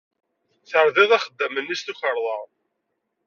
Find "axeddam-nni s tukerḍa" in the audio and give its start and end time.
1.17-2.37